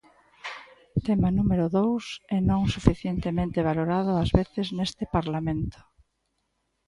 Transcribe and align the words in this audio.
Tema 1.07 1.29
número 1.37 1.65
dous, 1.77 2.05
e 2.35 2.37
non 2.49 2.61
suficientemente 2.73 3.65
valorado 3.69 4.11
ás 4.23 4.31
veces 4.39 4.67
neste 4.77 5.03
parlamento. 5.15 5.79